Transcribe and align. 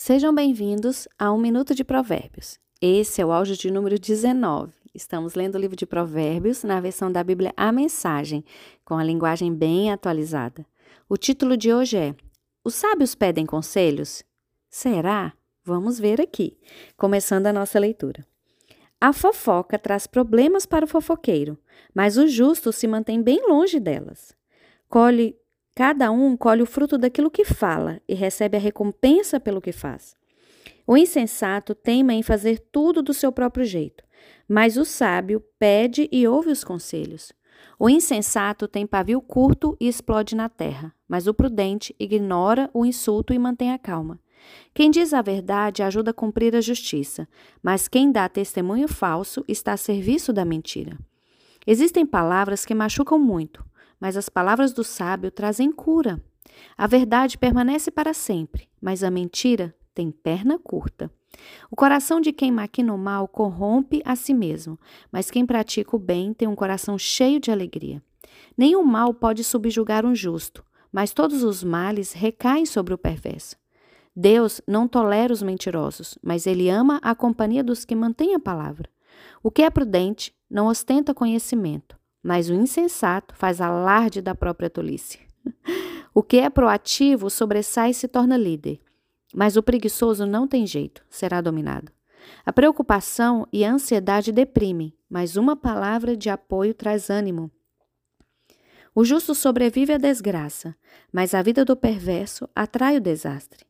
Sejam 0.00 0.32
bem-vindos 0.32 1.08
a 1.18 1.32
Um 1.32 1.38
Minuto 1.38 1.74
de 1.74 1.82
Provérbios. 1.82 2.56
Esse 2.80 3.20
é 3.20 3.26
o 3.26 3.32
áudio 3.32 3.56
de 3.56 3.68
número 3.68 3.98
19. 3.98 4.72
Estamos 4.94 5.34
lendo 5.34 5.56
o 5.56 5.58
livro 5.58 5.74
de 5.74 5.84
Provérbios 5.84 6.62
na 6.62 6.80
versão 6.80 7.10
da 7.10 7.24
Bíblia 7.24 7.52
A 7.56 7.72
Mensagem, 7.72 8.44
com 8.84 8.94
a 8.94 9.02
linguagem 9.02 9.52
bem 9.52 9.90
atualizada. 9.90 10.64
O 11.08 11.16
título 11.16 11.56
de 11.56 11.74
hoje 11.74 11.96
é 11.96 12.14
Os 12.62 12.76
sábios 12.76 13.16
pedem 13.16 13.44
conselhos? 13.44 14.22
Será? 14.70 15.32
Vamos 15.64 15.98
ver 15.98 16.20
aqui, 16.20 16.56
começando 16.96 17.48
a 17.48 17.52
nossa 17.52 17.76
leitura. 17.80 18.24
A 19.00 19.12
fofoca 19.12 19.80
traz 19.80 20.06
problemas 20.06 20.64
para 20.64 20.84
o 20.84 20.88
fofoqueiro, 20.88 21.58
mas 21.92 22.16
o 22.16 22.28
justo 22.28 22.72
se 22.72 22.86
mantém 22.86 23.20
bem 23.20 23.48
longe 23.48 23.80
delas. 23.80 24.32
Colhe 24.88 25.36
Cada 25.78 26.10
um 26.10 26.36
colhe 26.36 26.60
o 26.60 26.66
fruto 26.66 26.98
daquilo 26.98 27.30
que 27.30 27.44
fala 27.44 28.02
e 28.08 28.12
recebe 28.12 28.56
a 28.56 28.60
recompensa 28.60 29.38
pelo 29.38 29.60
que 29.60 29.70
faz. 29.70 30.16
O 30.84 30.96
insensato 30.96 31.72
teima 31.72 32.12
em 32.12 32.20
fazer 32.20 32.58
tudo 32.58 33.00
do 33.00 33.14
seu 33.14 33.30
próprio 33.30 33.64
jeito, 33.64 34.02
mas 34.48 34.76
o 34.76 34.84
sábio 34.84 35.40
pede 35.56 36.08
e 36.10 36.26
ouve 36.26 36.50
os 36.50 36.64
conselhos. 36.64 37.32
O 37.78 37.88
insensato 37.88 38.66
tem 38.66 38.88
pavio 38.88 39.20
curto 39.20 39.76
e 39.80 39.86
explode 39.86 40.34
na 40.34 40.48
terra, 40.48 40.92
mas 41.06 41.28
o 41.28 41.32
prudente 41.32 41.94
ignora 41.96 42.68
o 42.74 42.84
insulto 42.84 43.32
e 43.32 43.38
mantém 43.38 43.70
a 43.70 43.78
calma. 43.78 44.18
Quem 44.74 44.90
diz 44.90 45.14
a 45.14 45.22
verdade 45.22 45.84
ajuda 45.84 46.10
a 46.10 46.14
cumprir 46.14 46.56
a 46.56 46.60
justiça, 46.60 47.28
mas 47.62 47.86
quem 47.86 48.10
dá 48.10 48.28
testemunho 48.28 48.88
falso 48.88 49.44
está 49.46 49.74
a 49.74 49.76
serviço 49.76 50.32
da 50.32 50.44
mentira. 50.44 50.98
Existem 51.64 52.04
palavras 52.04 52.66
que 52.66 52.74
machucam 52.74 53.16
muito, 53.16 53.64
mas 54.00 54.16
as 54.16 54.28
palavras 54.28 54.72
do 54.72 54.84
sábio 54.84 55.30
trazem 55.30 55.72
cura. 55.72 56.22
A 56.76 56.86
verdade 56.86 57.38
permanece 57.38 57.90
para 57.90 58.14
sempre, 58.14 58.68
mas 58.80 59.02
a 59.02 59.10
mentira 59.10 59.74
tem 59.94 60.10
perna 60.10 60.58
curta. 60.58 61.10
O 61.70 61.76
coração 61.76 62.20
de 62.20 62.32
quem 62.32 62.50
maquina 62.50 62.94
o 62.94 62.98
mal 62.98 63.28
corrompe 63.28 64.02
a 64.04 64.16
si 64.16 64.32
mesmo, 64.32 64.78
mas 65.10 65.30
quem 65.30 65.44
pratica 65.44 65.94
o 65.94 65.98
bem 65.98 66.32
tem 66.32 66.48
um 66.48 66.56
coração 66.56 66.98
cheio 66.98 67.38
de 67.40 67.50
alegria. 67.50 68.02
Nenhum 68.56 68.82
mal 68.82 69.12
pode 69.14 69.44
subjugar 69.44 70.04
um 70.04 70.14
justo, 70.14 70.64
mas 70.92 71.12
todos 71.12 71.42
os 71.42 71.62
males 71.62 72.12
recaem 72.12 72.66
sobre 72.66 72.94
o 72.94 72.98
perverso. 72.98 73.56
Deus 74.14 74.60
não 74.66 74.88
tolera 74.88 75.32
os 75.32 75.42
mentirosos, 75.42 76.18
mas 76.22 76.46
ele 76.46 76.68
ama 76.68 76.98
a 77.02 77.14
companhia 77.14 77.62
dos 77.62 77.84
que 77.84 77.94
mantêm 77.94 78.34
a 78.34 78.40
palavra. 78.40 78.88
O 79.42 79.50
que 79.50 79.62
é 79.62 79.70
prudente 79.70 80.34
não 80.50 80.66
ostenta 80.66 81.14
conhecimento, 81.14 81.96
mas 82.22 82.48
o 82.48 82.54
insensato 82.54 83.34
faz 83.34 83.60
alarde 83.60 84.20
da 84.20 84.34
própria 84.34 84.70
tolice. 84.70 85.20
O 86.14 86.22
que 86.22 86.38
é 86.38 86.50
proativo 86.50 87.30
sobressai 87.30 87.90
e 87.90 87.94
se 87.94 88.08
torna 88.08 88.36
líder, 88.36 88.80
mas 89.34 89.56
o 89.56 89.62
preguiçoso 89.62 90.26
não 90.26 90.48
tem 90.48 90.66
jeito, 90.66 91.04
será 91.08 91.40
dominado. 91.40 91.92
A 92.44 92.52
preocupação 92.52 93.46
e 93.52 93.64
a 93.64 93.72
ansiedade 93.72 94.32
deprimem, 94.32 94.92
mas 95.08 95.36
uma 95.36 95.54
palavra 95.54 96.16
de 96.16 96.28
apoio 96.28 96.74
traz 96.74 97.08
ânimo. 97.08 97.50
O 98.94 99.04
justo 99.04 99.34
sobrevive 99.34 99.92
à 99.92 99.98
desgraça, 99.98 100.74
mas 101.12 101.34
a 101.34 101.42
vida 101.42 101.64
do 101.64 101.76
perverso 101.76 102.48
atrai 102.54 102.96
o 102.96 103.00
desastre. 103.00 103.64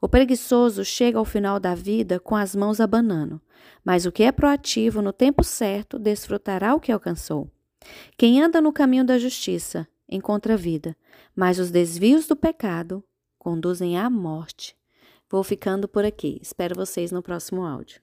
O 0.00 0.08
preguiçoso 0.08 0.82
chega 0.84 1.18
ao 1.18 1.24
final 1.24 1.60
da 1.60 1.74
vida 1.74 2.18
com 2.18 2.34
as 2.34 2.56
mãos 2.56 2.80
abanando, 2.80 3.40
mas 3.84 4.06
o 4.06 4.12
que 4.12 4.22
é 4.22 4.32
proativo 4.32 5.02
no 5.02 5.12
tempo 5.12 5.44
certo 5.44 5.98
desfrutará 5.98 6.74
o 6.74 6.80
que 6.80 6.90
alcançou. 6.90 7.50
Quem 8.16 8.42
anda 8.42 8.60
no 8.60 8.72
caminho 8.72 9.04
da 9.04 9.18
justiça 9.18 9.86
encontra 10.08 10.56
vida, 10.56 10.96
mas 11.34 11.58
os 11.58 11.70
desvios 11.70 12.26
do 12.26 12.36
pecado 12.36 13.02
conduzem 13.38 13.98
à 13.98 14.10
morte. 14.10 14.76
Vou 15.30 15.42
ficando 15.42 15.86
por 15.88 16.04
aqui. 16.04 16.38
Espero 16.42 16.74
vocês 16.74 17.12
no 17.12 17.22
próximo 17.22 17.64
áudio. 17.64 18.00